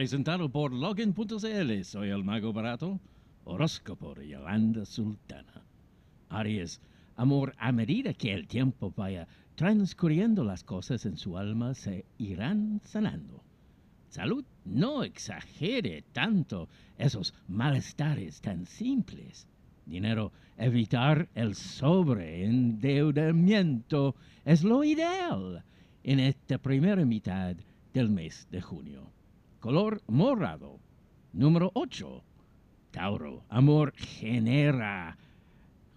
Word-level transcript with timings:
Presentado 0.00 0.48
por 0.48 0.72
Login.cl. 0.72 1.84
Soy 1.84 2.08
el 2.08 2.24
mago 2.24 2.54
barato. 2.54 2.98
Horóscopo 3.44 4.14
de 4.14 4.28
Yolanda 4.28 4.86
Sultana. 4.86 5.62
Aries, 6.30 6.80
amor, 7.16 7.54
a 7.58 7.70
medida 7.70 8.14
que 8.14 8.32
el 8.32 8.48
tiempo 8.48 8.94
vaya 8.96 9.28
transcurriendo 9.56 10.42
las 10.42 10.64
cosas 10.64 11.04
en 11.04 11.18
su 11.18 11.36
alma 11.36 11.74
se 11.74 12.06
irán 12.16 12.80
sanando. 12.82 13.44
Salud, 14.08 14.42
no 14.64 15.04
exagere 15.04 16.02
tanto 16.14 16.70
esos 16.96 17.34
malestares 17.46 18.40
tan 18.40 18.64
simples. 18.64 19.46
Dinero, 19.84 20.32
evitar 20.56 21.28
el 21.34 21.54
sobreendeudamiento 21.54 24.16
es 24.46 24.64
lo 24.64 24.82
ideal 24.82 25.62
en 26.02 26.20
esta 26.20 26.56
primera 26.56 27.04
mitad 27.04 27.54
del 27.92 28.08
mes 28.08 28.48
de 28.50 28.62
junio. 28.62 29.12
Color 29.60 30.00
morado. 30.06 30.80
Número 31.34 31.70
8. 31.74 32.24
Tauro, 32.92 33.44
amor 33.50 33.92
genera 33.94 35.18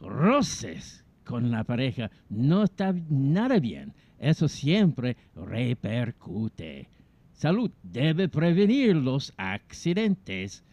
roces 0.02 1.06
con 1.24 1.50
la 1.50 1.64
pareja. 1.64 2.12
No 2.28 2.64
está 2.64 2.94
nada 3.10 3.60
bien. 3.60 3.94
Eso 4.20 4.50
siempre 4.50 5.16
repercute. 5.34 6.90
Salud 7.32 7.72
debe 7.84 8.28
prevenir 8.28 8.98
los 8.98 9.34
accidentes. 9.38 10.66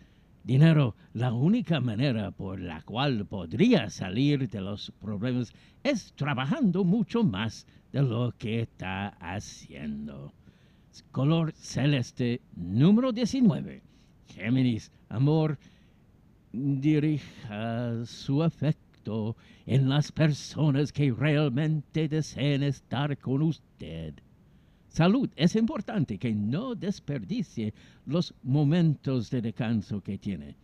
Dinero, 0.43 0.97
la 1.15 1.33
única 1.33 1.79
manera 1.81 2.33
por 2.33 2.59
la 2.59 2.83
cual 2.83 3.25
podría 3.25 3.89
salir 3.89 4.49
de 4.49 4.61
los 4.61 4.93
problemas 5.01 5.53
es 5.85 6.13
trabajando 6.15 6.83
mucho 6.83 7.23
más 7.23 7.69
de 7.93 8.03
lo 8.03 8.35
que 8.37 8.63
está 8.63 9.11
haciendo. 9.21 10.33
Color 11.13 11.53
celeste 11.53 12.41
número 12.57 13.13
19. 13.13 13.83
Géminis, 14.29 14.91
amor, 15.09 15.59
dirija 16.53 18.05
su 18.07 18.43
afecto 18.43 19.37
en 19.67 19.89
las 19.89 20.13
personas 20.13 20.93
que 20.93 21.13
realmente 21.13 22.09
deseen 22.09 22.63
estar 22.63 23.17
con 23.19 23.43
usted. 23.43 24.15
Salud, 24.89 25.31
es 25.37 25.55
importante 25.55 26.19
que 26.19 26.35
no 26.35 26.75
desperdicie 26.75 27.73
los 28.07 28.35
momentos 28.43 29.31
de 29.31 29.41
descanso 29.43 30.01
que 30.01 30.19
tiene. 30.19 30.57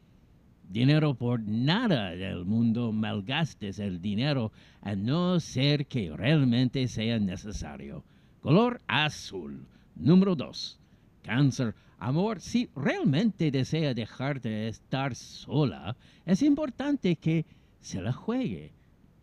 Dinero 0.69 1.15
por 1.15 1.41
nada 1.41 2.11
del 2.11 2.45
mundo 2.45 2.91
malgastes 2.91 3.79
el 3.79 4.01
dinero 4.03 4.51
a 4.81 4.97
no 4.97 5.39
ser 5.39 5.87
que 5.87 6.11
realmente 6.11 6.89
sea 6.89 7.21
necesario. 7.21 8.03
Color 8.41 8.81
azul. 8.89 9.65
Número 9.97 10.37
2. 10.37 10.79
Cáncer. 11.23 11.75
Amor, 11.99 12.41
si 12.41 12.69
realmente 12.77 13.51
desea 13.51 13.95
dejar 13.95 14.41
de 14.43 14.69
estar 14.69 15.15
sola, 15.15 15.97
es 16.27 16.43
importante 16.43 17.17
que 17.17 17.47
se 17.81 18.03
la 18.03 18.13
juegue. 18.13 18.73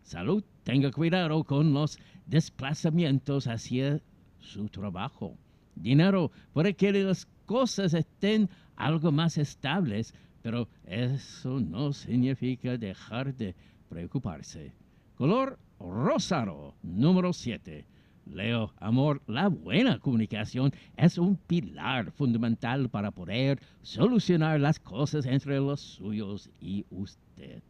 Salud, 0.02 0.42
tenga 0.64 0.90
cuidado 0.90 1.44
con 1.44 1.72
los 1.72 1.98
desplazamientos 2.26 3.46
hacia 3.46 4.00
su 4.40 4.68
trabajo. 4.68 5.36
Dinero, 5.76 6.32
puede 6.52 6.74
que 6.74 6.92
las 6.92 7.28
cosas 7.46 7.94
estén 7.94 8.50
algo 8.74 9.12
más 9.12 9.38
estables, 9.38 10.12
pero 10.42 10.68
eso 10.84 11.60
no 11.60 11.92
significa 11.92 12.76
dejar 12.76 13.32
de 13.34 13.54
preocuparse. 13.88 14.72
Color 15.14 15.58
rosado, 15.78 16.74
número 16.82 17.32
7. 17.32 17.86
Leo, 18.26 18.72
amor, 18.78 19.20
la 19.26 19.48
buena 19.48 19.98
comunicación 19.98 20.72
es 20.96 21.18
un 21.18 21.36
pilar 21.36 22.10
fundamental 22.12 22.88
para 22.88 23.10
poder 23.10 23.60
solucionar 23.82 24.60
las 24.60 24.80
cosas 24.80 25.26
entre 25.26 25.60
los 25.60 25.80
suyos 25.80 26.50
y 26.60 26.86
usted. 26.90 27.62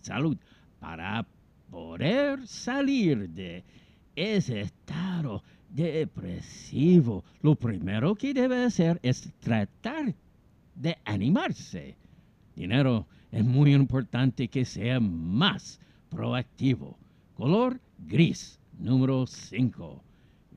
Salud, 0.00 0.36
para 0.78 1.26
poder 1.70 2.46
salir 2.46 3.28
de 3.30 3.64
ese 4.14 4.60
estado 4.60 5.42
depresivo, 5.70 7.24
lo 7.42 7.56
primero 7.56 8.14
que 8.14 8.32
debe 8.32 8.64
hacer 8.64 9.00
es 9.02 9.32
tratar 9.40 10.14
de 10.76 10.96
animarse. 11.04 11.96
Dinero, 12.54 13.06
es 13.32 13.44
muy 13.44 13.74
importante 13.74 14.48
que 14.48 14.64
sea 14.64 15.00
más 15.00 15.80
proactivo. 16.08 16.96
Color 17.34 17.80
gris 17.98 18.58
Número 18.78 19.26
5. 19.26 20.02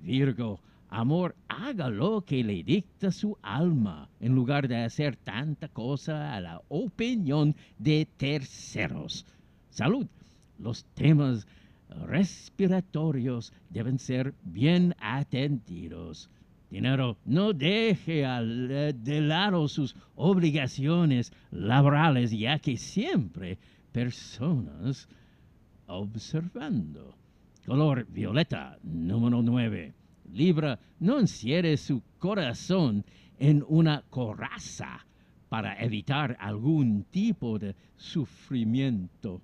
Virgo, 0.02 0.60
amor, 0.90 1.36
haga 1.48 1.90
lo 1.90 2.22
que 2.22 2.44
le 2.44 2.64
dicta 2.64 3.12
su 3.12 3.38
alma, 3.42 4.10
en 4.20 4.36
lugar 4.36 4.68
de 4.68 4.78
hacer 4.78 5.16
tanta 5.16 5.68
cosa 5.70 6.34
a 6.34 6.42
la 6.42 6.62
opinión 6.68 7.56
de 7.78 8.08
terceros. 8.18 9.26
Salud, 9.70 10.08
los 10.58 10.84
temas 10.96 11.48
respiratorios 12.08 13.54
deben 13.70 14.00
ser 14.00 14.34
bien 14.44 14.96
atendidos. 15.00 16.30
Dinero, 16.70 17.18
no 17.26 17.54
deje 17.54 18.26
de 18.28 19.22
lado 19.22 19.68
sus 19.68 19.96
obligaciones 20.16 21.32
laborales, 21.52 22.32
ya 22.32 22.60
que 22.60 22.78
siempre 22.78 23.58
personas 23.92 25.08
observando. 25.88 27.16
Color 27.70 28.08
violeta, 28.10 28.80
número 28.82 29.44
9. 29.44 29.94
Libra, 30.34 30.80
no 31.02 31.20
encierre 31.20 31.78
su 31.78 32.02
corazón 32.18 33.06
en 33.38 33.64
una 33.68 34.02
coraza 34.10 35.06
para 35.50 35.80
evitar 35.80 36.36
algún 36.40 37.04
tipo 37.12 37.60
de 37.60 37.76
sufrimiento. 37.96 39.44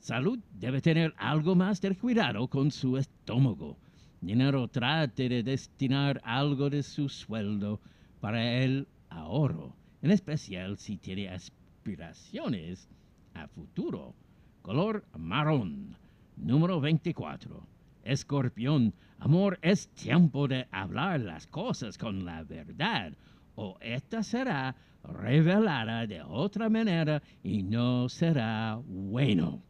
Salud 0.00 0.38
debe 0.52 0.82
tener 0.82 1.14
algo 1.16 1.54
más 1.54 1.80
de 1.80 1.96
cuidado 1.96 2.46
con 2.46 2.70
su 2.70 2.98
estómago. 2.98 3.78
Dinero 4.20 4.68
trate 4.68 5.30
de 5.30 5.42
destinar 5.42 6.20
algo 6.24 6.68
de 6.68 6.82
su 6.82 7.08
sueldo 7.08 7.80
para 8.20 8.62
el 8.62 8.86
ahorro, 9.08 9.74
en 10.02 10.10
especial 10.10 10.76
si 10.76 10.98
tiene 10.98 11.30
aspiraciones 11.30 12.86
a 13.32 13.48
futuro. 13.48 14.14
Color 14.60 15.06
marrón 15.16 15.96
Número 16.36 16.80
24. 16.80 17.66
Escorpión, 18.04 18.92
amor, 19.18 19.58
es 19.62 19.88
tiempo 19.88 20.48
de 20.48 20.66
hablar 20.70 21.20
las 21.20 21.46
cosas 21.46 21.96
con 21.96 22.24
la 22.24 22.42
verdad, 22.42 23.12
o 23.54 23.76
esta 23.80 24.22
será 24.22 24.74
revelada 25.04 26.06
de 26.06 26.22
otra 26.22 26.68
manera 26.68 27.22
y 27.42 27.62
no 27.62 28.08
será 28.08 28.80
bueno. 28.84 29.62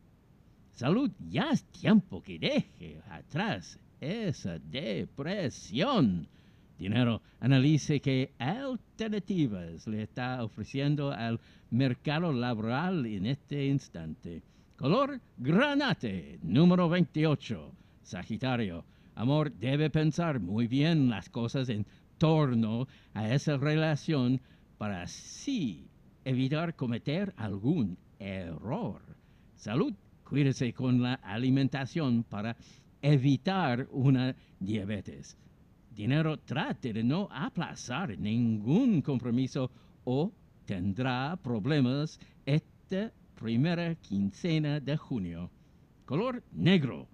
Salud, 0.72 1.10
ya 1.28 1.50
es 1.50 1.64
tiempo 1.64 2.22
que 2.22 2.38
deje 2.38 3.00
atrás 3.10 3.78
esa 4.00 4.58
depresión. 4.58 6.26
Dinero, 6.78 7.22
analice 7.40 8.00
qué 8.00 8.32
alternativas 8.38 9.86
le 9.86 10.02
está 10.02 10.42
ofreciendo 10.42 11.12
al 11.12 11.38
mercado 11.70 12.32
laboral 12.32 13.06
en 13.06 13.26
este 13.26 13.66
instante. 13.66 14.42
Color 14.82 15.20
granate, 15.38 16.40
número 16.42 16.88
28. 16.88 17.72
Sagitario, 18.02 18.84
amor, 19.14 19.52
debe 19.52 19.90
pensar 19.90 20.40
muy 20.40 20.66
bien 20.66 21.08
las 21.08 21.28
cosas 21.28 21.68
en 21.68 21.86
torno 22.18 22.88
a 23.14 23.32
esa 23.32 23.58
relación 23.58 24.40
para 24.78 25.02
así 25.02 25.86
evitar 26.24 26.74
cometer 26.74 27.32
algún 27.36 27.96
error. 28.18 29.02
Salud, 29.54 29.94
cuídese 30.24 30.72
con 30.72 31.00
la 31.00 31.14
alimentación 31.14 32.24
para 32.24 32.56
evitar 33.02 33.86
una 33.92 34.34
diabetes. 34.58 35.36
Dinero, 35.94 36.38
trate 36.38 36.92
de 36.92 37.04
no 37.04 37.28
aplazar 37.30 38.18
ningún 38.18 39.00
compromiso 39.00 39.70
o 40.02 40.32
tendrá 40.66 41.36
problemas 41.36 42.18
este 42.44 43.12
primera 43.34 43.94
quincena 43.96 44.80
de 44.80 44.96
junio. 44.96 45.50
Color 46.04 46.42
negro. 46.52 47.08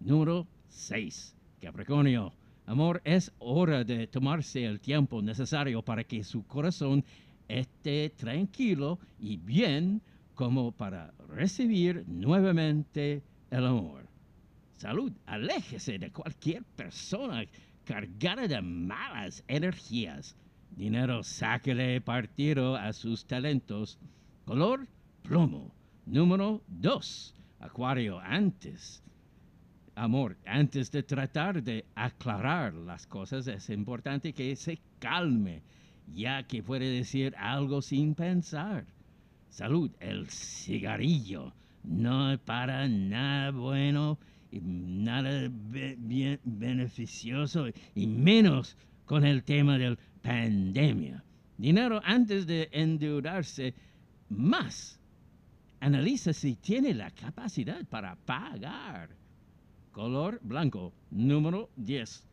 Número 0.00 0.46
6. 0.68 1.34
Capricornio. 1.60 2.32
Amor, 2.66 3.02
es 3.04 3.32
hora 3.38 3.84
de 3.84 4.06
tomarse 4.06 4.64
el 4.64 4.80
tiempo 4.80 5.20
necesario 5.20 5.82
para 5.82 6.04
que 6.04 6.24
su 6.24 6.46
corazón 6.46 7.04
esté 7.48 8.10
tranquilo 8.10 8.98
y 9.18 9.36
bien 9.36 10.00
como 10.34 10.72
para 10.72 11.12
recibir 11.28 12.04
nuevamente 12.06 13.22
el 13.50 13.66
amor. 13.66 14.06
Salud, 14.76 15.12
aléjese 15.26 15.98
de 15.98 16.10
cualquier 16.10 16.64
persona 16.64 17.44
cargada 17.84 18.48
de 18.48 18.60
malas 18.62 19.44
energías. 19.48 20.34
Dinero, 20.70 21.22
sáquele 21.22 22.00
partido 22.00 22.76
a 22.76 22.92
sus 22.92 23.26
talentos. 23.26 23.98
Color 24.44 24.88
plomo. 25.22 25.72
Número 26.06 26.62
dos, 26.66 27.34
Acuario, 27.60 28.18
antes, 28.18 29.02
amor, 29.94 30.36
antes 30.44 30.90
de 30.90 31.02
tratar 31.04 31.62
de 31.62 31.84
aclarar 31.94 32.74
las 32.74 33.06
cosas, 33.06 33.46
es 33.46 33.70
importante 33.70 34.32
que 34.32 34.56
se 34.56 34.80
calme 34.98 35.62
ya 36.12 36.42
que 36.42 36.62
puede 36.62 36.90
decir 36.90 37.34
algo 37.36 37.80
sin 37.80 38.14
pensar. 38.14 38.84
Salud, 39.48 39.90
el 40.00 40.28
cigarrillo 40.28 41.52
no 41.84 42.32
es 42.32 42.38
para 42.40 42.88
nada 42.88 43.50
bueno 43.52 44.18
y 44.50 44.60
nada 44.60 45.48
bien 45.50 46.40
beneficioso 46.44 47.66
y 47.94 48.06
menos 48.06 48.76
con 49.04 49.24
el 49.24 49.44
tema 49.44 49.78
de 49.78 49.90
la 49.90 49.98
pandemia. 50.22 51.22
Dinero 51.58 52.00
antes 52.04 52.46
de 52.46 52.68
endeudarse 52.72 53.74
más. 54.28 54.98
Analiza 55.82 56.32
si 56.32 56.54
tiene 56.54 56.94
la 56.94 57.10
capacidad 57.10 57.84
para 57.86 58.14
pagar. 58.14 59.10
Color 59.90 60.38
blanco, 60.40 60.92
número 61.10 61.70
10. 61.74 62.24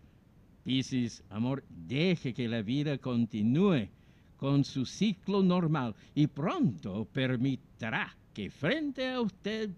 Piscis, 0.63 1.24
amor, 1.31 1.63
deje 1.68 2.31
que 2.31 2.48
la 2.48 2.62
vida 2.62 3.00
continúe 3.00 3.90
con 4.38 4.63
su 4.63 4.86
ciclo 4.86 5.42
normal 5.42 5.96
y 6.13 6.28
pronto 6.28 7.06
permitirá 7.06 8.16
que 8.36 8.51
frente 8.51 9.10
a 9.10 9.22
usted 9.22 9.72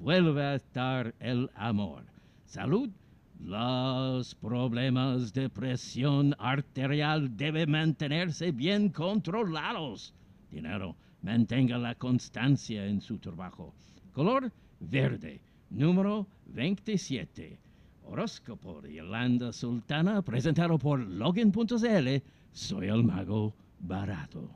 vuelva 0.00 0.52
a 0.52 0.54
estar 0.54 1.14
el 1.20 1.50
amor. 1.54 2.04
Salud. 2.46 2.88
Los 3.40 4.34
problemas 4.36 5.34
de 5.34 5.50
presión 5.50 6.34
arterial 6.38 7.36
deben 7.36 7.72
mantenerse 7.72 8.52
bien 8.52 8.88
controlados. 8.88 10.14
Dinero, 10.50 10.96
mantenga 11.22 11.78
la 11.78 11.94
constancia 11.94 12.86
en 12.86 13.00
su 13.00 13.18
trabajo. 13.18 13.74
Color 14.12 14.52
verde, 14.80 15.40
número 15.70 16.26
27. 16.46 17.58
Horóscopo 18.04 18.80
de 18.80 18.94
Yolanda 18.94 19.52
Sultana, 19.52 20.22
presentado 20.22 20.78
por 20.78 21.00
Logan.cl. 21.00 22.22
Soy 22.52 22.86
el 22.88 23.04
mago 23.04 23.54
barato. 23.80 24.50